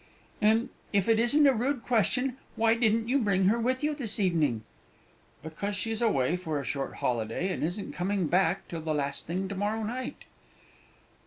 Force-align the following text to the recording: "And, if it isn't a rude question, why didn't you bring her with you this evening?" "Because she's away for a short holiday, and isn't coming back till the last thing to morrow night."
"And, 0.41 0.69
if 0.91 1.07
it 1.07 1.19
isn't 1.19 1.45
a 1.45 1.53
rude 1.53 1.83
question, 1.83 2.35
why 2.55 2.73
didn't 2.73 3.07
you 3.07 3.19
bring 3.19 3.45
her 3.49 3.59
with 3.59 3.83
you 3.83 3.93
this 3.93 4.19
evening?" 4.19 4.63
"Because 5.43 5.75
she's 5.75 6.01
away 6.01 6.35
for 6.37 6.59
a 6.59 6.63
short 6.65 6.95
holiday, 6.95 7.49
and 7.53 7.61
isn't 7.63 7.93
coming 7.93 8.25
back 8.25 8.67
till 8.67 8.81
the 8.81 8.95
last 8.95 9.27
thing 9.27 9.47
to 9.47 9.53
morrow 9.53 9.83
night." 9.83 10.23